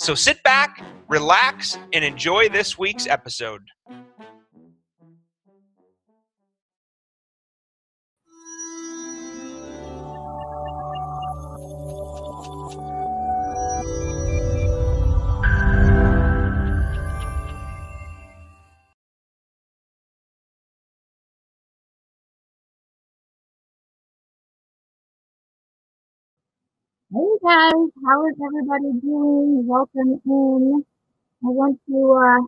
[0.00, 3.60] So sit back, relax, and enjoy this week's episode.
[27.12, 27.72] Hey guys,
[28.06, 29.66] how is everybody doing?
[29.66, 30.84] Welcome in.
[31.44, 32.40] I want to uh,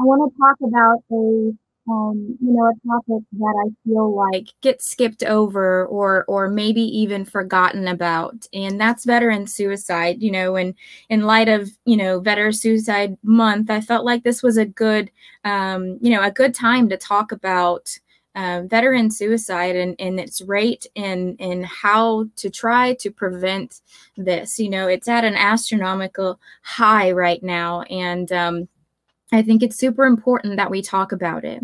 [0.00, 1.52] I want to talk about a
[1.90, 6.82] um, you know a topic that I feel like gets skipped over or or maybe
[6.82, 10.22] even forgotten about, and that's veteran suicide.
[10.22, 10.74] You know, and
[11.10, 15.10] in light of you know Veteran Suicide Month, I felt like this was a good
[15.44, 17.98] um, you know a good time to talk about
[18.34, 23.80] uh, veteran suicide and, and its rate and, and how to try to prevent
[24.16, 24.58] this.
[24.58, 27.82] You know, it's at an astronomical high right now.
[27.82, 28.68] And um,
[29.32, 31.60] I think it's super important that we talk about it.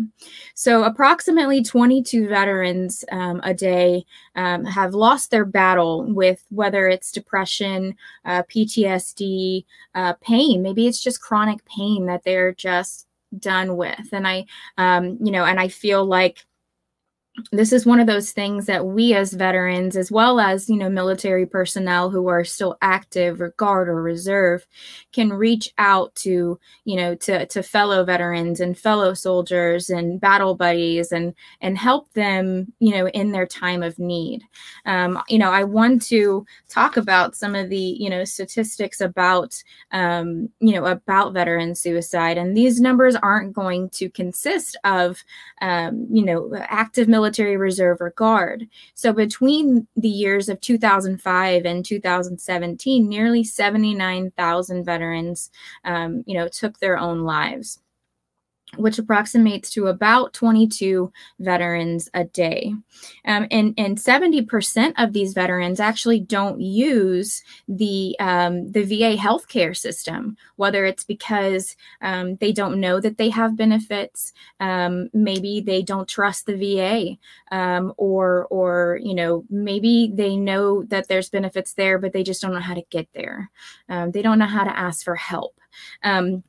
[0.55, 4.05] So, approximately 22 veterans um, a day
[4.35, 10.61] um, have lost their battle with whether it's depression, uh, PTSD, uh, pain.
[10.61, 13.07] Maybe it's just chronic pain that they're just
[13.39, 14.09] done with.
[14.11, 14.45] And I,
[14.77, 16.45] um, you know, and I feel like
[17.51, 20.89] this is one of those things that we as veterans as well as you know
[20.89, 24.65] military personnel who are still active or guard or reserve
[25.11, 30.55] can reach out to you know to to fellow veterans and fellow soldiers and battle
[30.55, 34.43] buddies and and help them you know in their time of need.
[34.85, 39.61] Um, you know i want to talk about some of the you know statistics about
[39.91, 42.37] um, you know about veteran suicide.
[42.37, 45.23] And these numbers aren't going to consist of
[45.61, 48.67] um, you know active military military reserve or guard.
[48.93, 55.49] So between the years of 2005 and 2017, nearly 79,000 veterans,
[55.85, 57.79] um, you know, took their own lives
[58.77, 62.73] which approximates to about 22 veterans a day.
[63.25, 69.75] Um, and, and 70% of these veterans actually don't use the, um, the VA healthcare
[69.75, 75.81] system, whether it's because um, they don't know that they have benefits, um, maybe they
[75.81, 77.17] don't trust the VA,
[77.55, 82.41] um, or, or, you know, maybe they know that there's benefits there, but they just
[82.41, 83.51] don't know how to get there.
[83.89, 85.59] Um, they don't know how to ask for help.
[86.03, 86.43] Um,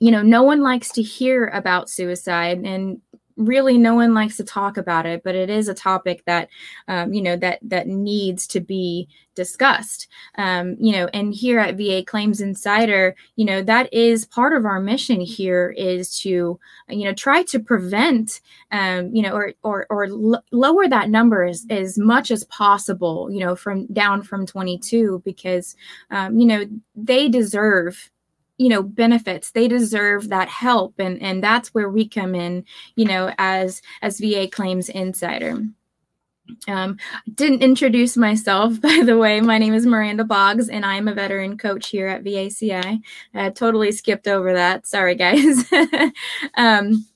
[0.00, 3.00] you know, no one likes to hear about suicide and
[3.38, 6.48] really no one likes to talk about it but it is a topic that
[6.88, 10.08] um, you know that that needs to be discussed.
[10.36, 14.64] Um, you know and here at va claims insider you know that is part of
[14.64, 18.40] our mission here is to you know try to prevent
[18.72, 20.08] um, you know or or, or
[20.50, 25.76] lower that number as, as much as possible you know from down from 22 because
[26.10, 26.66] um, you know
[26.96, 28.10] they deserve
[28.58, 32.64] you know benefits they deserve that help and and that's where we come in
[32.96, 35.62] you know as as va claims insider
[36.66, 36.96] um,
[37.34, 39.40] didn't introduce myself, by the way.
[39.40, 43.00] My name is Miranda Boggs, and I'm a veteran coach here at VACI.
[43.34, 44.86] I totally skipped over that.
[44.86, 45.70] Sorry, guys.
[46.56, 47.06] um,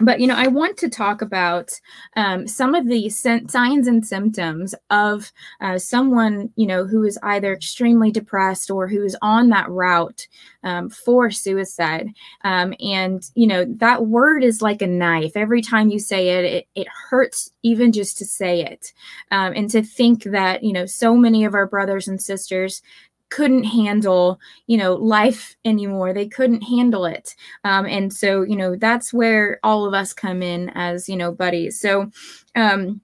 [0.00, 1.70] but you know i want to talk about
[2.16, 7.52] um, some of the signs and symptoms of uh, someone you know who is either
[7.52, 10.26] extremely depressed or who is on that route
[10.64, 12.08] um, for suicide.
[12.42, 15.36] Um, and you know that word is like a knife.
[15.36, 18.92] Every time you say it it, it hurts even just to say it.
[19.30, 22.82] Um, and to think that you know so many of our brothers and sisters
[23.30, 26.12] couldn't handle you know life anymore.
[26.12, 27.34] They couldn't handle it.
[27.64, 31.32] Um, and so you know that's where all of us come in as you know
[31.32, 31.80] buddies.
[31.80, 32.10] So
[32.54, 33.00] um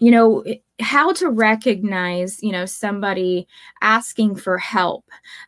[0.00, 0.44] you know
[0.80, 3.46] how to recognize you know somebody
[3.82, 5.04] asking for help.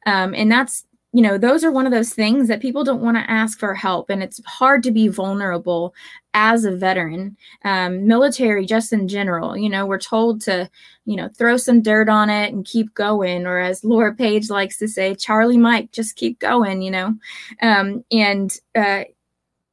[0.06, 3.16] Um, and that's you know, those are one of those things that people don't want
[3.16, 4.10] to ask for help.
[4.10, 5.92] And it's hard to be vulnerable
[6.34, 9.56] as a veteran, um, military, just in general.
[9.56, 10.70] You know, we're told to,
[11.06, 13.44] you know, throw some dirt on it and keep going.
[13.44, 17.14] Or as Laura Page likes to say, Charlie Mike, just keep going, you know.
[17.60, 19.04] Um, and, uh,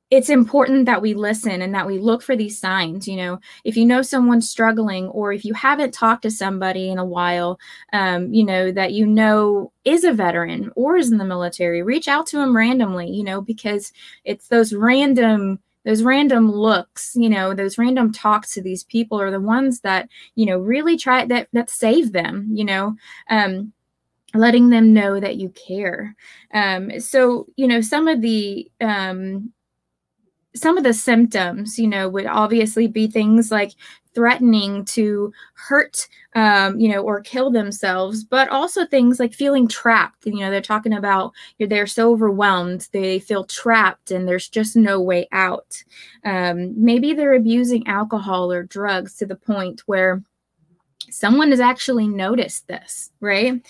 [0.10, 3.40] it's important that we listen and that we look for these signs you know.
[3.64, 7.60] If you know someone's struggling or if you haven't talked to somebody in a while
[7.94, 12.08] um, you know that you know is a veteran or is in the military reach
[12.08, 13.92] out to them randomly you know because
[14.24, 19.32] it's those random those random looks you know those random talks to these people are
[19.32, 22.96] the ones that you know really try that that save them you know
[23.30, 23.72] um
[24.34, 26.16] letting them know that you care.
[26.54, 29.52] Um so you know some of the um
[30.58, 33.74] some of the symptoms, you know, would obviously be things like
[34.14, 40.26] threatening to hurt, um, you know, or kill themselves, but also things like feeling trapped.
[40.26, 45.00] You know, they're talking about they're so overwhelmed, they feel trapped, and there's just no
[45.00, 45.84] way out.
[46.26, 50.24] Um, maybe they're abusing alcohol or drugs to the point where
[51.10, 53.62] someone has actually noticed this, right?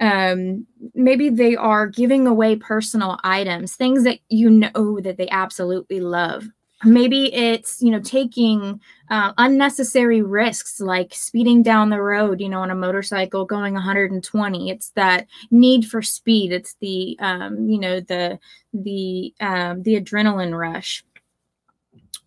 [0.00, 6.00] Um, maybe they are giving away personal items, things that you know that they absolutely
[6.00, 6.48] love.
[6.84, 12.60] Maybe it's, you know, taking uh, unnecessary risks like speeding down the road, you know,
[12.60, 14.70] on a motorcycle going 120.
[14.70, 16.52] It's that need for speed.
[16.52, 18.38] It's the, um, you know, the,
[18.74, 21.02] the, um, the adrenaline rush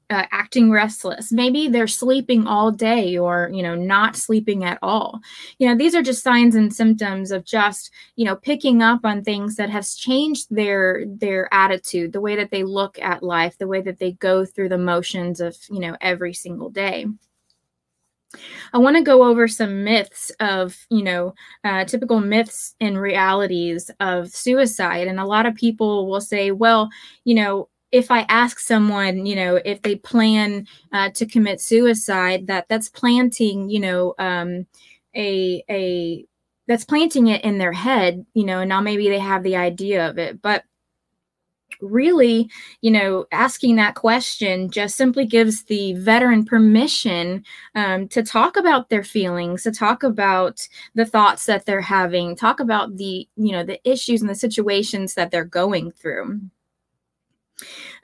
[0.10, 1.32] uh, acting restless.
[1.32, 5.20] Maybe they're sleeping all day or you know not sleeping at all.
[5.60, 9.24] You know these are just signs and symptoms of just you know picking up on
[9.24, 13.68] things that has changed their their attitude the way that they look at life the
[13.68, 17.06] way that they go through the motions of you know every single day.
[18.74, 21.34] I want to go over some myths of, you know,
[21.64, 25.08] uh, typical myths and realities of suicide.
[25.08, 26.90] And a lot of people will say, well,
[27.24, 32.48] you know, if I ask someone, you know, if they plan uh, to commit suicide,
[32.48, 34.66] that that's planting, you know, um,
[35.16, 36.26] a a
[36.68, 40.08] that's planting it in their head, you know, and now maybe they have the idea
[40.08, 40.64] of it, but
[41.82, 42.50] really,
[42.82, 47.44] you know, asking that question just simply gives the veteran permission
[47.76, 52.60] um, to talk about their feelings, to talk about the thoughts that they're having, talk
[52.60, 56.40] about the, you know, the issues and the situations that they're going through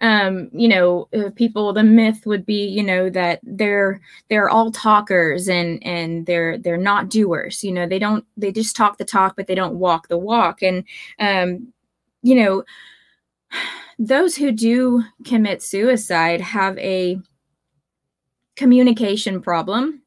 [0.01, 4.71] um, you know, uh, people the myth would be, you know, that they're they're all
[4.71, 7.63] talkers and and they're they're not doers.
[7.63, 10.61] You know, they don't they just talk the talk, but they don't walk the walk.
[10.61, 10.83] And
[11.19, 11.71] um,
[12.21, 12.63] you know,
[13.99, 17.19] those who do commit suicide have a
[18.55, 20.01] communication problem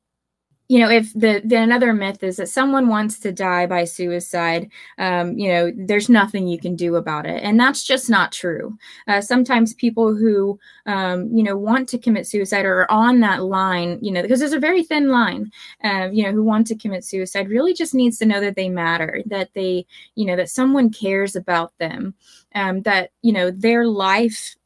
[0.68, 4.70] you know if the, the another myth is that someone wants to die by suicide
[4.98, 7.42] um, you know there's nothing you can do about it.
[7.42, 8.76] And that's just not true.
[9.06, 13.42] Uh, sometimes people who um, you know want to commit suicide or are on that
[13.44, 15.50] line you know because there's a very thin line
[15.84, 18.68] uh, you know who want to commit suicide really just needs to know that they
[18.68, 22.14] matter that they you know that someone cares about them
[22.54, 24.56] um, that you know their life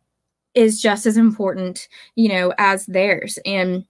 [0.55, 3.39] is just as important you know as theirs.
[3.47, 3.85] And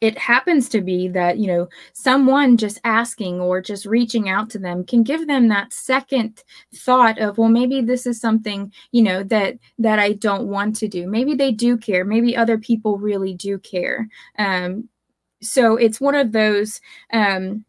[0.00, 4.58] it happens to be that you know someone just asking or just reaching out to
[4.58, 6.42] them can give them that second
[6.74, 10.88] thought of well maybe this is something you know that that i don't want to
[10.88, 11.06] do.
[11.06, 12.04] Maybe they do care.
[12.04, 14.08] Maybe other people really do care.
[14.38, 14.88] Um
[15.42, 16.80] so it's one of those
[17.12, 17.65] um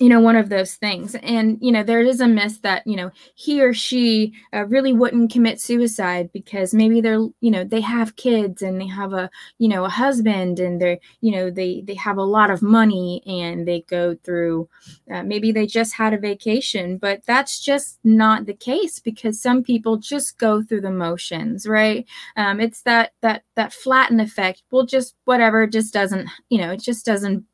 [0.00, 1.14] you know one of those things.
[1.14, 4.92] And you know there is a myth that you know he or she uh, really
[4.92, 9.30] wouldn't commit suicide because maybe they're you know they have kids and they have a
[9.58, 13.22] you know a husband and they're you know they they have a lot of money
[13.26, 14.68] and they go through
[15.12, 16.98] uh, maybe they just had a vacation.
[16.98, 22.04] But that's just not the case because some people just go through the motions right?
[22.36, 24.62] Um, it's that that that flatten effect.
[24.72, 27.44] Well just whatever just doesn't you know it just doesn't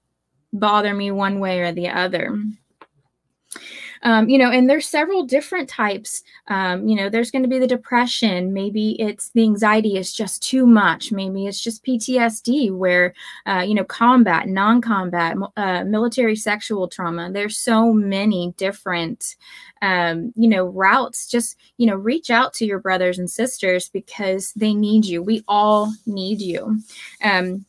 [0.53, 2.39] bother me one way or the other.
[4.03, 6.23] Um, you know, and there's several different types.
[6.49, 8.53] Um, you know, there's going to be the depression.
[8.53, 11.13] Maybe it's the anxiety is just too much.
[11.13, 13.15] Maybe it's just PTSD, where
[13.47, 17.31] uh, you know, combat, non-combat, uh, military sexual trauma.
[17.31, 19.37] There's so many different,
[19.83, 21.29] um, you know, routes.
[21.29, 25.23] Just you know, reach out to your brothers and sisters because they need you.
[25.23, 26.81] We all need you.
[27.23, 27.67] Um,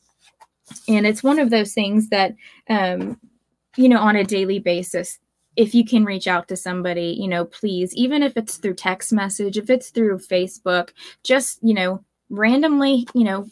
[0.88, 2.34] and it's one of those things that
[2.68, 3.18] um,
[3.76, 5.18] you know on a daily basis
[5.56, 9.12] if you can reach out to somebody you know please even if it's through text
[9.12, 10.90] message if it's through facebook
[11.22, 13.46] just you know randomly you know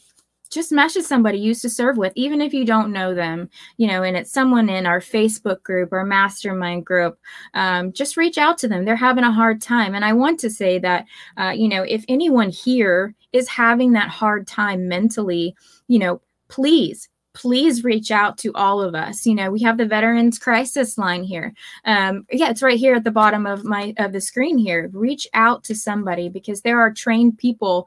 [0.51, 3.87] just message somebody you used to serve with even if you don't know them you
[3.87, 7.19] know and it's someone in our facebook group or mastermind group
[7.55, 8.85] um, just reach out to them.
[8.85, 9.95] They're having a hard time.
[9.95, 11.07] And i want to say that
[11.39, 15.55] uh, you know if anyone here is having that hard time mentally
[15.89, 19.87] you know please please reach out to all of us you know we have the
[19.87, 24.13] veterans crisis line here um, yeah it's right here at the bottom of my of
[24.13, 27.87] the screen here reach out to somebody because there are trained people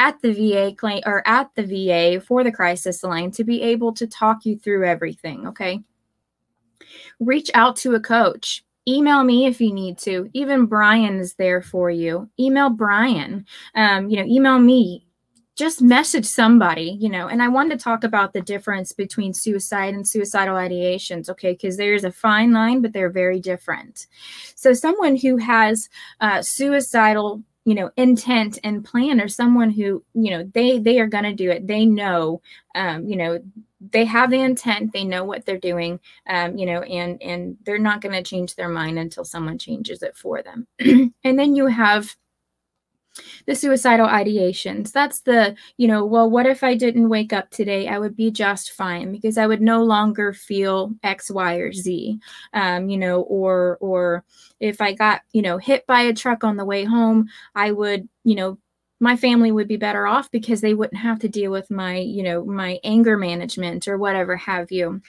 [0.00, 3.92] at the VA claim or at the VA for the crisis line to be able
[3.92, 5.46] to talk you through everything.
[5.46, 5.82] Okay.
[7.20, 8.64] Reach out to a coach.
[8.88, 10.30] Email me if you need to.
[10.32, 12.30] Even Brian is there for you.
[12.40, 13.44] Email Brian.
[13.74, 15.06] Um, you know, email me
[15.60, 17.28] just message somebody, you know.
[17.28, 21.52] And I wanted to talk about the difference between suicide and suicidal ideations, okay?
[21.52, 24.06] Because there's a fine line, but they're very different.
[24.54, 25.90] So, someone who has
[26.20, 31.06] uh, suicidal you know intent and plan or someone who you know they they are
[31.06, 32.40] going to do it they know
[32.74, 33.38] um you know
[33.92, 37.78] they have the intent they know what they're doing um you know and and they're
[37.78, 40.66] not going to change their mind until someone changes it for them
[41.22, 42.16] and then you have
[43.46, 44.92] the suicidal ideations.
[44.92, 47.88] That's the you know well what if i didn't wake up today?
[47.88, 52.18] I would be just fine because i would no longer feel x y or z.
[52.54, 54.24] Um, you know or or
[54.60, 58.08] if i got you know hit by a truck on the way home i would
[58.24, 58.58] you know
[59.00, 62.22] my family would be better off because they wouldn't have to deal with my you
[62.22, 65.00] know my anger management or whatever have you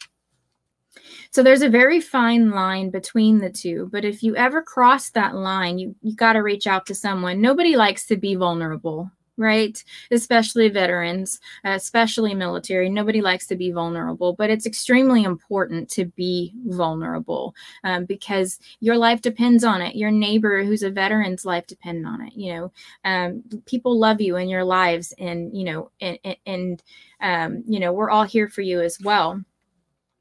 [1.32, 3.88] so there's a very fine line between the two.
[3.90, 7.40] But if you ever cross that line, you, you got to reach out to someone.
[7.40, 9.82] Nobody likes to be vulnerable, right?
[10.12, 12.90] Especially veterans, especially military.
[12.90, 18.98] Nobody likes to be vulnerable, but it's extremely important to be vulnerable um, because your
[18.98, 19.96] life depends on it.
[19.96, 22.34] Your neighbor who's a veteran's life depends on it.
[22.34, 22.72] You know,
[23.06, 26.84] um, people love you in your lives, and you know, and, and
[27.22, 29.42] um, you know, we're all here for you as well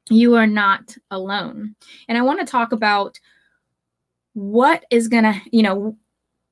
[0.09, 1.75] you are not alone.
[2.07, 3.19] And I want to talk about
[4.33, 5.97] what is going to, you know,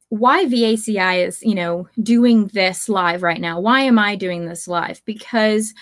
[0.10, 3.60] why VACI is, you know, doing this live right now.
[3.60, 5.02] Why am I doing this live?
[5.06, 5.74] Because,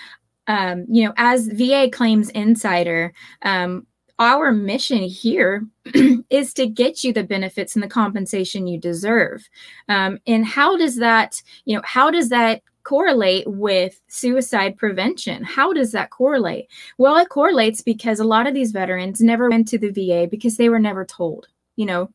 [0.46, 3.86] um, you know, as VA Claims Insider, um,
[4.18, 5.66] our mission here
[6.30, 9.48] is to get you the benefits and the compensation you deserve.
[9.88, 15.44] Um, and how does that, you know, how does that correlate with suicide prevention.
[15.44, 16.68] How does that correlate?
[16.96, 20.56] Well, it correlates because a lot of these veterans never went to the VA because
[20.56, 21.48] they were never told.
[21.76, 22.10] You know,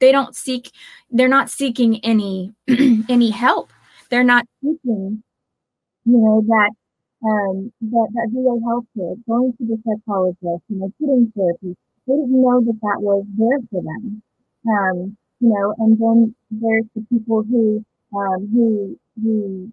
[0.00, 0.70] they don't seek
[1.10, 2.52] they're not seeking any
[3.08, 3.72] any help.
[4.10, 5.22] They're not seeking
[6.04, 6.70] you know that
[7.24, 11.74] um that that VA help healthcare, going to the psychologist, you know, getting therapy.
[12.06, 14.22] They didn't know that that was there for them.
[14.68, 17.82] Um, you know, and then there's the people who
[18.14, 19.72] um, who who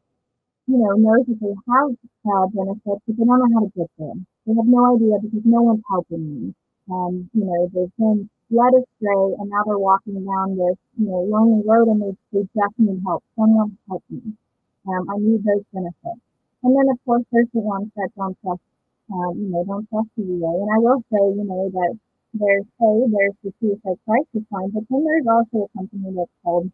[0.70, 1.90] you know, knows that they have
[2.30, 4.14] uh, benefits, but they don't know how to get there.
[4.46, 6.56] They have no idea because no one's helping them.
[6.94, 11.26] Um, you know, they've been led astray and now they're walking down this, you know,
[11.26, 13.26] lonely road and they, they just need help.
[13.34, 14.22] Someone help me.
[14.86, 16.22] Um, I need those benefits.
[16.62, 18.62] And then, of course, there's the ones that don't trust,
[19.10, 20.54] um, you know, don't trust the VA.
[20.54, 21.98] And I will say, you know, that
[22.38, 26.70] there's, say, there's the suicide crisis line, but then there's also a company that's called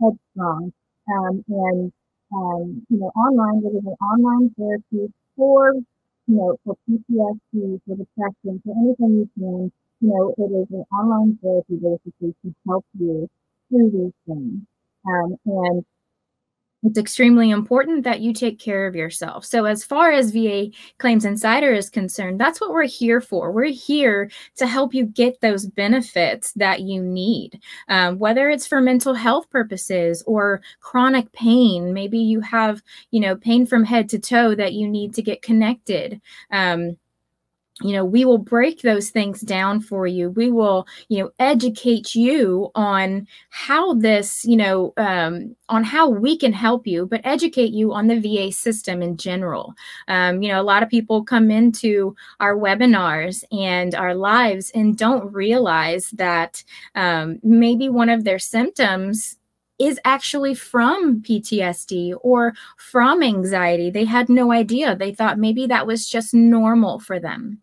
[0.00, 0.72] Headstrong.
[1.08, 1.92] Um, and
[2.32, 3.62] um, you know, online.
[3.62, 9.30] There is an online therapy for, you know, for PTSD, for depression, for anything you
[9.38, 9.72] can.
[10.00, 13.28] You know, it is an online therapy basically to help you
[13.68, 14.60] through these things.
[15.06, 15.84] Um, and
[16.86, 19.44] it's extremely important that you take care of yourself.
[19.44, 23.50] So, as far as VA Claims Insider is concerned, that's what we're here for.
[23.50, 28.80] We're here to help you get those benefits that you need, um, whether it's for
[28.80, 31.92] mental health purposes or chronic pain.
[31.92, 35.42] Maybe you have, you know, pain from head to toe that you need to get
[35.42, 36.20] connected.
[36.52, 36.96] Um,
[37.82, 42.14] you know we will break those things down for you we will you know educate
[42.14, 47.72] you on how this you know um, on how we can help you but educate
[47.72, 49.74] you on the va system in general
[50.08, 54.96] um, you know a lot of people come into our webinars and our lives and
[54.96, 56.64] don't realize that
[56.94, 59.36] um, maybe one of their symptoms
[59.78, 63.90] is actually from PTSD or from anxiety.
[63.90, 64.96] They had no idea.
[64.96, 67.60] They thought maybe that was just normal for them.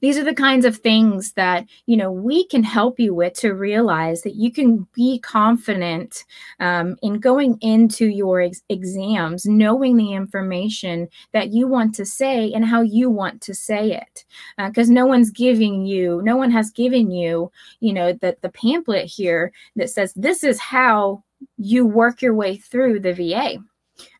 [0.00, 3.54] These are the kinds of things that, you know, we can help you with to
[3.54, 6.24] realize that you can be confident
[6.58, 12.52] um, in going into your ex- exams, knowing the information that you want to say
[12.52, 14.24] and how you want to say it.
[14.58, 17.50] Because uh, no one's giving you, no one has given you,
[17.80, 21.22] you know, the, the pamphlet here that says this is how
[21.56, 23.58] you work your way through the VA.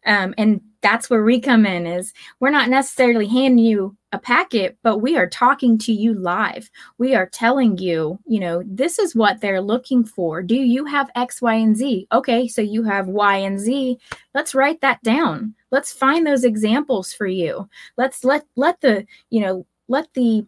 [0.05, 4.77] Um, and that's where we come in is we're not necessarily handing you a packet
[4.83, 6.71] but we are talking to you live.
[6.99, 10.43] We are telling you you know this is what they're looking for.
[10.43, 12.07] Do you have x y and z?
[12.13, 13.99] Okay so you have y and z.
[14.35, 15.55] Let's write that down.
[15.71, 17.69] Let's find those examples for you.
[17.97, 20.45] Let's let let the you know let the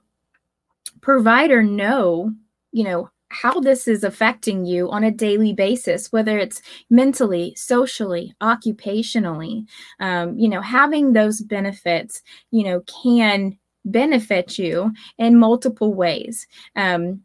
[1.01, 2.33] provider know
[2.73, 8.35] you know how this is affecting you on a daily basis, whether it's mentally, socially,
[8.41, 9.67] occupationally.
[10.01, 16.47] Um, you know, having those benefits, you know, can benefit you in multiple ways.
[16.77, 17.24] Um,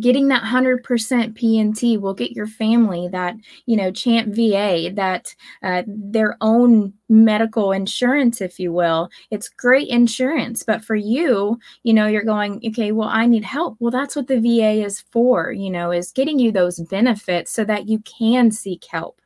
[0.00, 3.36] getting that 100% P&T will get your family that,
[3.66, 9.10] you know, CHAMPVA, that uh, their own medical insurance, if you will.
[9.30, 10.62] It's great insurance.
[10.62, 13.76] But for you, you know, you're going, okay, well, I need help.
[13.78, 17.64] Well, that's what the VA is for, you know, is getting you those benefits so
[17.64, 19.20] that you can seek help.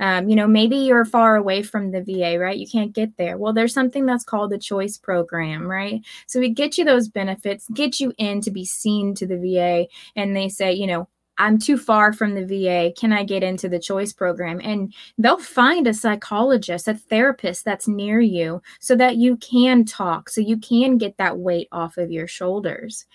[0.00, 2.56] Um, you know, maybe you're far away from the VA, right?
[2.56, 3.36] You can't get there.
[3.36, 6.00] Well, there's something that's called the choice program, right?
[6.26, 9.86] So we get you those benefits, get you in to be seen to the VA,
[10.16, 12.92] and they say, you know, I'm too far from the VA.
[12.96, 14.60] Can I get into the choice program?
[14.62, 20.28] And they'll find a psychologist, a therapist that's near you so that you can talk,
[20.28, 23.06] so you can get that weight off of your shoulders.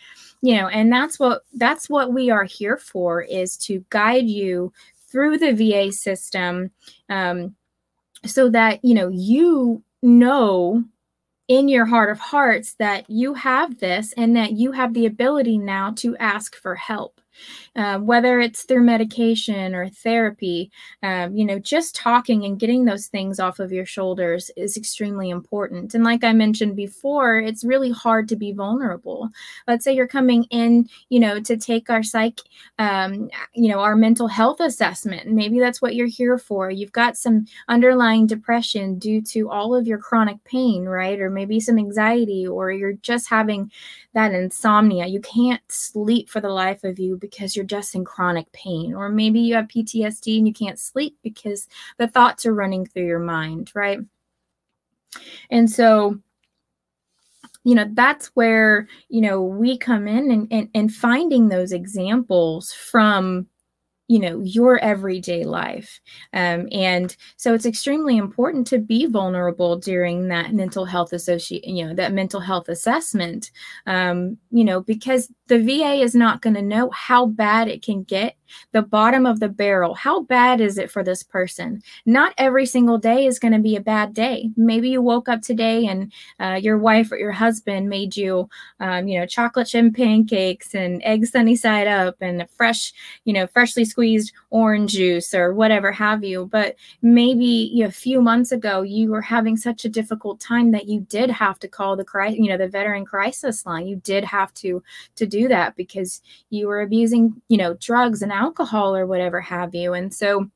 [0.41, 4.71] You know, and that's what that's what we are here for is to guide you
[5.11, 6.71] through the VA system
[7.09, 7.55] um,
[8.25, 10.83] so that you know you know
[11.47, 15.57] in your heart of hearts that you have this and that you have the ability
[15.57, 17.19] now to ask for help
[17.79, 20.69] uh, whether it's through medication or therapy,
[21.01, 25.29] um, you know, just talking and getting those things off of your shoulders is extremely
[25.29, 25.93] important.
[25.93, 29.29] And like I mentioned before, it's really hard to be vulnerable.
[29.65, 32.41] Let's say you're coming in, you know, to take our psych,
[32.79, 35.31] um, you know, our mental health assessment.
[35.31, 36.69] Maybe that's what you're here for.
[36.69, 41.21] You've got some underlying depression due to all of your chronic pain, right?
[41.21, 43.71] Or maybe some anxiety, or you're just having
[44.13, 45.05] that insomnia.
[45.05, 48.93] You can't sleep for the life of you because you're just in chronic pain.
[48.93, 53.05] Or maybe you have PTSD and you can't sleep because the thoughts are running through
[53.05, 53.99] your mind, right?
[55.49, 56.19] And so,
[57.63, 62.73] you know, that's where, you know, we come in and, and, and finding those examples
[62.73, 63.47] from
[64.09, 66.01] you know your everyday life
[66.33, 71.85] um, and so it's extremely important to be vulnerable during that mental health associate you
[71.85, 73.51] know that mental health assessment
[73.85, 78.03] um, you know because the va is not going to know how bad it can
[78.03, 78.35] get
[78.71, 79.93] the bottom of the barrel.
[79.93, 81.81] How bad is it for this person?
[82.05, 84.49] Not every single day is going to be a bad day.
[84.55, 89.07] Maybe you woke up today and uh, your wife or your husband made you, um,
[89.07, 92.93] you know, chocolate chip pancakes and eggs sunny side up and fresh,
[93.25, 96.47] you know, freshly squeezed orange juice or whatever have you.
[96.47, 100.71] But maybe you know, a few months ago you were having such a difficult time
[100.71, 103.87] that you did have to call the you know, the veteran crisis line.
[103.87, 104.83] You did have to
[105.15, 109.73] to do that because you were abusing, you know, drugs and alcohol or whatever have
[109.73, 109.93] you.
[109.93, 110.49] And so,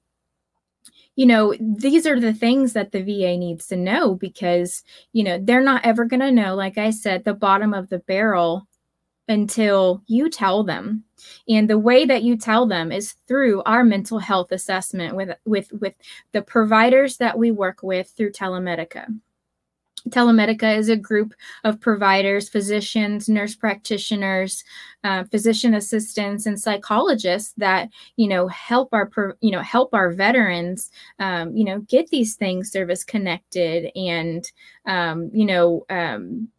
[1.15, 5.39] you know, these are the things that the VA needs to know because, you know,
[5.41, 8.67] they're not ever going to know, like I said, the bottom of the barrel
[9.27, 11.03] until you tell them.
[11.47, 15.71] And the way that you tell them is through our mental health assessment with with
[15.73, 15.95] with
[16.33, 19.07] the providers that we work with through Telemedica.
[20.09, 24.63] Telemedica is a group of providers, physicians, nurse practitioners,
[25.03, 29.09] uh, physician assistants, and psychologists that you know help our
[29.41, 34.51] you know help our veterans um, you know get these things service connected and
[34.85, 36.49] um, you know um,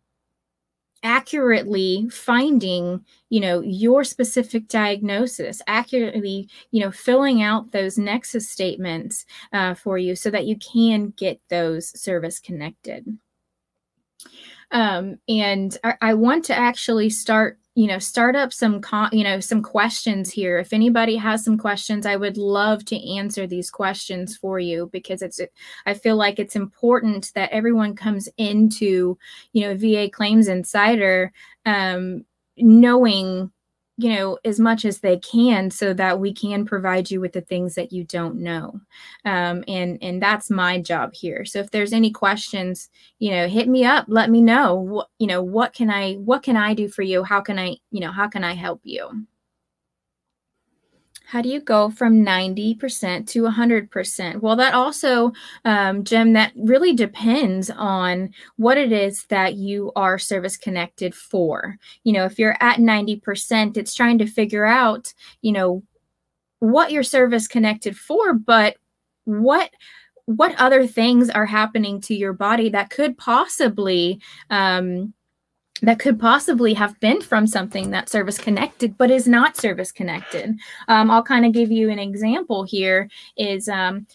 [1.04, 9.26] accurately finding you know your specific diagnosis accurately you know filling out those nexus statements
[9.52, 13.06] uh, for you so that you can get those service connected
[14.70, 19.24] um, and I, I, want to actually start you know start up some con- you
[19.24, 20.58] know some questions here.
[20.58, 25.22] If anybody has some questions i would love to answer these questions for you because
[25.22, 25.40] it's
[25.86, 29.18] i feel like it's important that everyone comes into
[29.52, 31.32] you know va claims insider
[31.66, 32.24] um,
[32.56, 33.50] knowing
[33.96, 37.40] you know as much as they can so that we can provide you with the
[37.40, 38.80] things that you don't know.
[39.24, 41.44] Um, and and that's my job here.
[41.44, 44.06] So if there's any questions you know hit me up.
[44.08, 44.74] Let me know.
[44.74, 47.22] What you know what can i what can i do for you?
[47.24, 49.26] How can i you know how can i help you
[51.34, 54.40] how do you go from 90% to 100%?
[54.40, 55.32] Well, that also,
[55.64, 61.76] um, Jim, that really depends on what it is that you are service connected for.
[62.04, 65.82] You know, if you're at 90%, it's trying to figure out, you know,
[66.60, 68.76] what you're service connected for, but
[69.24, 69.70] what
[70.26, 74.20] what other things are happening to your body that could possibly
[74.50, 75.12] um,
[75.82, 80.56] that could possibly have been from something that's service connected but is not service connected.
[80.88, 84.06] Um, i'll kind of give you an example here is um,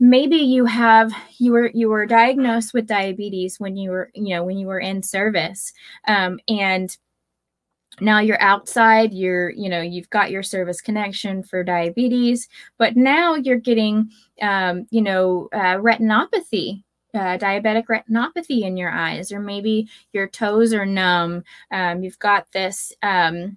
[0.00, 4.44] maybe you have you were you were diagnosed with diabetes when you were you know
[4.44, 5.72] when you were in service
[6.06, 6.96] um, and
[8.00, 12.48] now you're outside you're you know you've got your service connection for diabetes
[12.78, 14.10] but now you're getting
[14.42, 16.83] um, you know uh, retinopathy
[17.14, 22.50] uh, diabetic retinopathy in your eyes or maybe your toes are numb um, you've got
[22.52, 23.56] this um,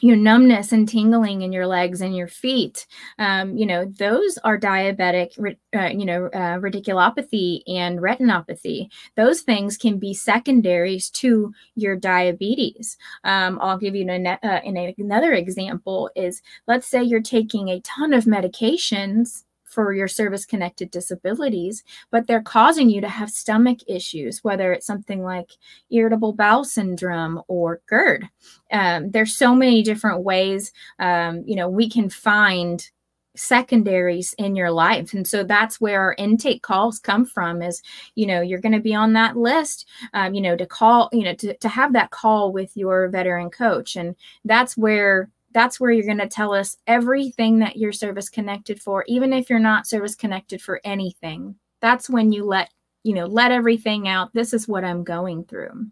[0.00, 2.86] your numbness and tingling in your legs and your feet
[3.18, 5.38] um, you know those are diabetic
[5.74, 8.88] uh, you know uh, radiculopathy and retinopathy.
[9.16, 12.96] Those things can be secondaries to your diabetes.
[13.22, 14.60] Um, i'll give you an, uh,
[14.98, 19.43] another example is let's say you're taking a ton of medications
[19.74, 24.86] for your service connected disabilities, but they're causing you to have stomach issues, whether it's
[24.86, 25.50] something like
[25.90, 28.28] irritable bowel syndrome or GERD.
[28.72, 32.88] Um, there's so many different ways, um, you know, we can find
[33.36, 37.82] secondaries in your life and so that's where our intake calls come from is
[38.14, 41.24] you know you're going to be on that list um, you know to call you
[41.24, 45.92] know to, to have that call with your veteran coach and that's where that's where
[45.92, 49.86] you're going to tell us everything that you're service connected for even if you're not
[49.86, 51.54] service connected for anything.
[51.80, 52.70] That's when you let
[53.04, 54.34] you know let everything out.
[54.34, 55.86] This is what i'm going through.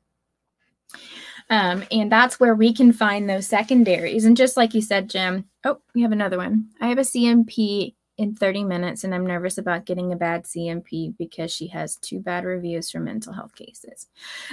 [1.51, 4.25] Um, and that's where we can find those secondaries.
[4.25, 6.69] And just like you said jim oh we have another one.
[6.81, 11.15] I have a C&P in 30 minutes and I'm nervous about getting a bad C&P
[11.19, 14.07] because she has two bad reviews for mental health cases.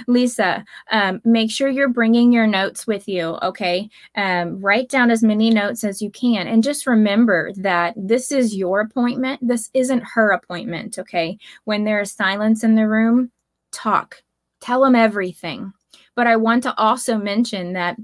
[0.06, 3.88] Lisa, um, make sure you're bringing your notes with you, okay?
[4.16, 6.48] Um, write down as many notes as you can.
[6.48, 9.46] And just remember that this is your appointment.
[9.46, 11.38] This isn't her appointment, okay?
[11.64, 13.30] When there is silence in the room,
[13.72, 14.22] talk,
[14.60, 15.72] tell them everything.
[16.16, 17.96] But I want to also mention that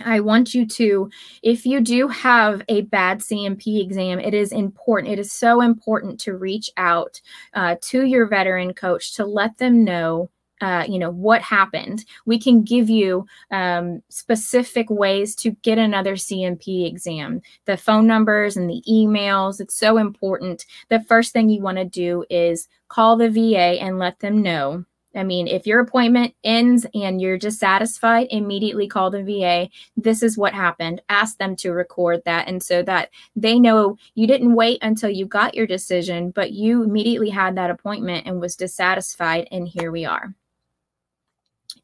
[0.00, 1.10] I want you to,
[1.42, 5.12] if you do have a bad C&P exam, it is important.
[5.12, 7.20] It is so important to reach out
[7.52, 10.30] uh, to your veteran coach to let them know.
[10.60, 16.14] Uh, you know what happened we can give you um, specific ways to get another
[16.14, 21.60] C&P exam the phone numbers and the emails it's so important the first thing you
[21.60, 25.80] want to do is call the va and let them know I mean, if your
[25.80, 29.68] appointment ends and you're dissatisfied, immediately call the VA.
[29.96, 31.02] This is what happened.
[31.08, 32.48] Ask them to record that.
[32.48, 36.82] And so that they know you didn't wait until you got your decision, but you
[36.82, 39.48] immediately had that appointment and was dissatisfied.
[39.50, 40.34] And here we are.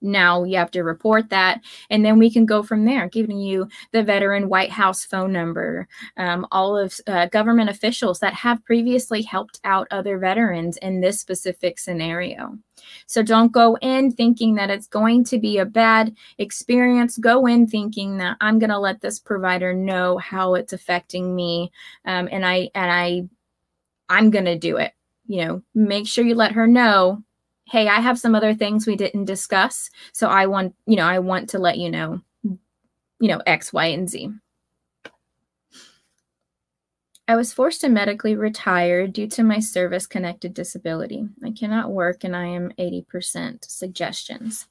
[0.01, 3.69] Now you have to report that, and then we can go from there, giving you
[3.93, 9.23] the veteran White House phone number, um, all of uh, government officials that have previously
[9.23, 12.57] helped out other veterans in this specific scenario.
[13.07, 17.19] So don't go in thinking that it's going to be a bad experience.
[17.19, 21.73] Go in thinking that I'm going to let this provider know how it's affecting me,
[22.05, 23.29] um, and I and I
[24.09, 24.93] I'm going to do it.
[25.27, 27.23] You know, make sure you let her know
[27.69, 29.91] hey, I have some other things we didn't discuss.
[30.13, 33.87] So I want, you know, I want to let you know, you know, X, Y,
[33.87, 34.31] and Z.
[37.29, 41.29] I was forced to medically retire due to my service connected disability.
[41.45, 44.67] I cannot work and I am 80% suggestions.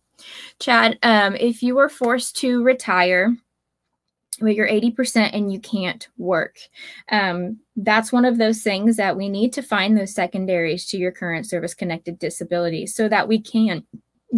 [0.60, 3.38] Chad, um, if you were forced to retire,
[4.40, 6.58] but you're 80% and you can't work.
[7.12, 11.12] Um, that's one of those things that we need to find those secondaries to your
[11.12, 13.84] current service connected disability so that we can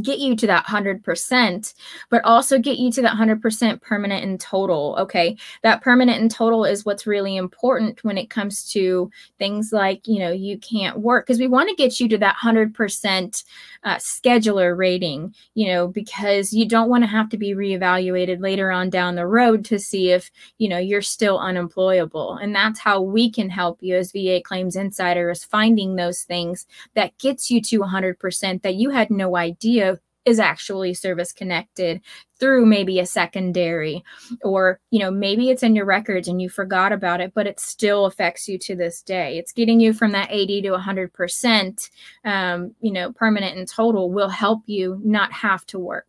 [0.02, 1.74] get you to that 100%,
[2.10, 4.96] but also get you to that 100% permanent and total.
[5.00, 5.36] Okay.
[5.64, 10.20] That permanent and total is what's really important when it comes to things like, you
[10.20, 13.44] know, you can't work because we want to get you to that 100%
[13.84, 18.72] uh, schedular rating, you know, because you don't want to have to be reevaluated later
[18.72, 22.36] on down the road to see if, you know, you're still unemployable.
[22.36, 26.68] And that's how we can help you as VA Claims Insider is finding those things
[26.94, 29.89] that gets you to 100% that you had no idea
[30.26, 32.02] is actually service connected
[32.40, 34.04] through maybe a secondary
[34.44, 37.60] or you know maybe it's in your records and you forgot about it but it
[37.60, 39.38] still affects you to this day.
[39.38, 41.90] It's getting you from that 80 to 100 percent
[42.26, 46.08] um, you know permanent and total will help you not have to work.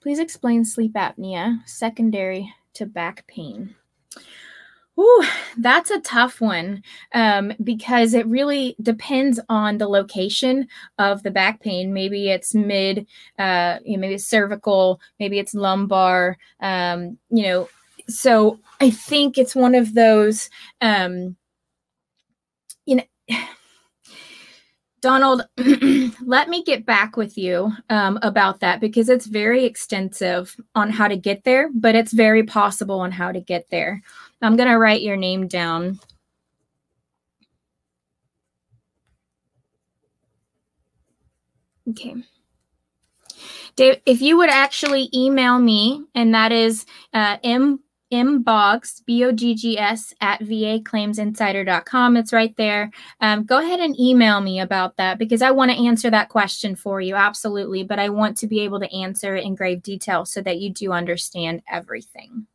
[0.00, 3.74] Please explain sleep apnea secondary to back pain
[4.98, 5.24] Ooh,
[5.58, 6.82] that's a tough one
[7.14, 10.66] um, because it really depends on the location
[10.98, 11.92] of the back pain.
[11.92, 13.06] Maybe it's mid,
[13.38, 16.36] uh, you know, maybe it's cervical, maybe it's lumbar.
[16.60, 17.68] Um, you know,
[18.08, 20.50] so I think it's one of those.
[20.80, 21.36] Um,
[22.86, 23.04] you know.
[25.00, 25.46] Donald,
[26.26, 31.06] let me get back with you um, about that because it's very extensive on how
[31.06, 34.02] to get there, but it's very possible on how to get there.
[34.42, 35.98] I'm going to write your name down.
[41.90, 42.14] Okay.
[43.76, 49.24] Dave, if you would actually email me, and that is uh, m M Boggs, B
[49.24, 52.16] O G G S, at vaclaimsinsider.com.
[52.16, 52.90] It's right there.
[53.20, 56.74] Um, go ahead and email me about that because I want to answer that question
[56.74, 57.14] for you.
[57.14, 57.84] Absolutely.
[57.84, 60.70] But I want to be able to answer it in grave detail so that you
[60.72, 62.46] do understand everything.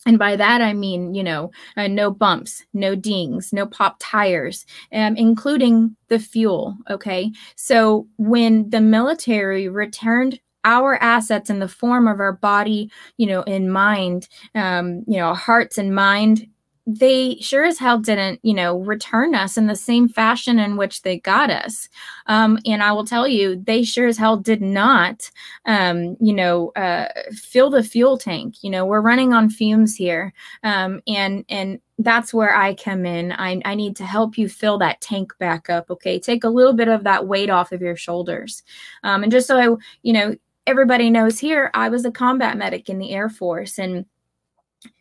[0.06, 4.66] and by that, I mean, you know, uh, no bumps, no dings, no pop tires,
[4.92, 6.76] um, including the fuel.
[6.90, 7.32] Okay.
[7.56, 13.42] So when the military returned our assets in the form of our body, you know,
[13.42, 16.48] in mind, um, you know, hearts and mind,
[16.86, 21.00] they sure as hell didn't, you know, return us in the same fashion in which
[21.00, 21.88] they got us.
[22.26, 25.30] Um, and I will tell you, they sure as hell did not,
[25.64, 28.62] um, you know, uh, fill the fuel tank.
[28.62, 33.32] You know, we're running on fumes here, um, and and that's where I come in.
[33.32, 35.90] I, I need to help you fill that tank back up.
[35.90, 38.62] Okay, take a little bit of that weight off of your shoulders,
[39.04, 42.88] um, and just so I, you know, everybody knows here, I was a combat medic
[42.88, 44.06] in the Air Force and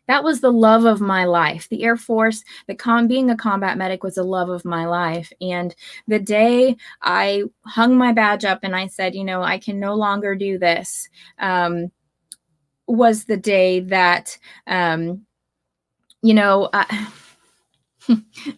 [0.06, 1.68] that was the love of my life.
[1.68, 5.32] The Air Force, the com being a combat medic was the love of my life.
[5.40, 5.74] And
[6.06, 9.94] the day I hung my badge up and I said, you know, I can no
[9.94, 11.90] longer do this, um,
[12.86, 15.24] was the day that, um,
[16.20, 17.08] you know, I,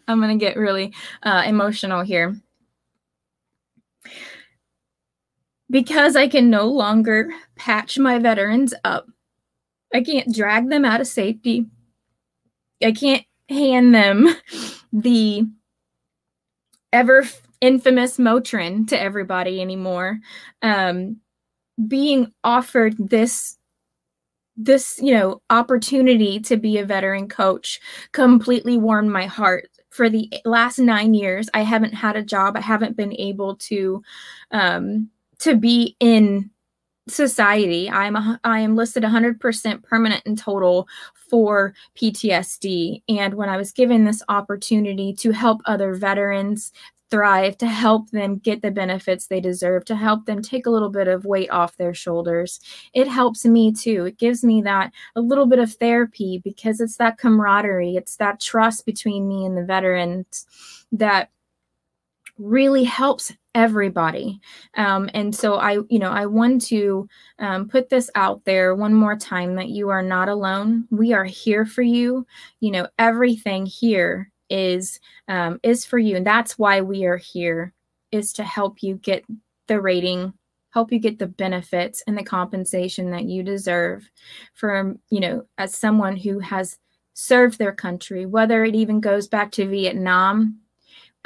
[0.08, 0.92] I'm going to get really
[1.22, 2.36] uh, emotional here
[5.70, 9.06] because I can no longer patch my veterans up.
[9.94, 11.66] I can't drag them out of safety.
[12.82, 14.28] I can't hand them
[14.92, 15.44] the
[16.92, 17.24] ever
[17.60, 20.18] infamous Motrin to everybody anymore.
[20.62, 21.20] Um,
[21.86, 23.58] being offered this
[24.56, 27.78] this you know opportunity to be a veteran coach
[28.12, 32.60] completely warmed my heart for the last nine years i haven't had a job i
[32.60, 34.02] haven't been able to
[34.52, 36.50] um, to be in
[37.08, 37.88] society.
[37.88, 40.88] I'm a, i am listed 100% permanent and total
[41.30, 46.72] for ptsd and when i was given this opportunity to help other veterans
[47.10, 50.90] thrive to help them get the benefits they deserve to help them take a little
[50.90, 52.60] bit of weight off their shoulders
[52.94, 54.06] it helps me too.
[54.06, 58.40] It gives me that a little bit of therapy because it's that camaraderie it's that
[58.40, 60.46] trust between me and the veterans
[60.92, 61.30] that
[62.38, 64.40] really helps everybody.
[64.76, 68.92] Um, and so i you know i want to um, put this out there one
[68.92, 70.86] more time that you are not alone.
[70.90, 72.26] We are here for you.
[72.60, 76.16] You know everything here is um, is for you.
[76.16, 77.72] And that's why we are here
[78.12, 79.24] is to help you get
[79.66, 80.32] the rating
[80.76, 84.10] help you get the benefits and the compensation that you deserve
[84.52, 86.78] from you know as someone who has
[87.14, 90.60] served their country whether it even goes back to vietnam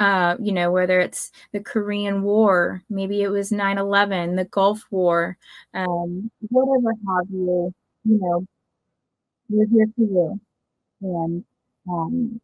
[0.01, 4.85] uh, you know, whether it's the Korean War, maybe it was 9 11, the Gulf
[4.91, 5.37] War,
[5.75, 7.73] um, whatever have you,
[8.05, 8.45] you know,
[9.49, 10.39] we're here for you.
[11.01, 11.45] And,
[11.89, 12.41] um,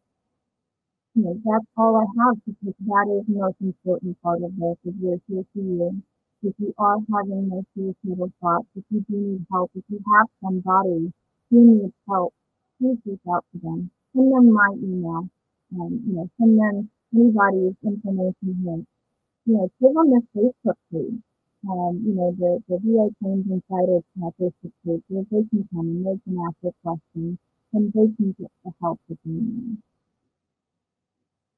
[1.14, 4.76] you know, that's all I have because that is the most important part of this
[4.84, 6.02] is we're here for you.
[6.42, 10.26] If you are having those suicidal thoughts, if you do need help, if you have
[10.42, 11.12] somebody
[11.50, 12.32] who needs help,
[12.80, 13.90] please reach out to them.
[14.14, 15.28] Send them my email.
[15.74, 18.82] Um, you know, send them anybody's information here.
[19.46, 21.20] You know, give them this Facebook page.
[21.68, 25.86] Um, you know, the, the VA Claims Insider uh, Facebook page where they can come
[25.90, 27.38] and they can ask their questions
[27.72, 29.78] and they can get the help that they need.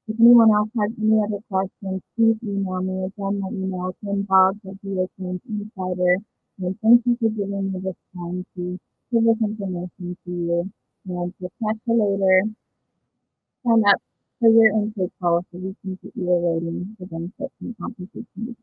[0.09, 3.07] If anyone else has any other questions, please email me.
[3.07, 6.17] Again, my email is inbox at VA Claims Insider.
[6.61, 8.79] And thank you for giving me this time to
[9.13, 10.71] give this information to you.
[11.07, 12.43] And we'll catch you later.
[13.65, 14.01] Sign up
[14.41, 18.57] for your intake policy, we can get you a rating for benefits and compensation.